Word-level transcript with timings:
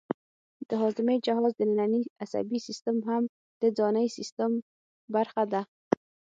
د 0.67 0.69
هاضمې 0.81 1.15
جهاز 1.25 1.53
دنننی 1.59 2.03
عصبي 2.23 2.59
سیستم 2.67 2.97
هم 3.09 3.23
د 3.61 3.63
ځانی 3.77 4.07
سیستم 4.17 4.51
برخه 5.13 5.43
ده 5.53 5.61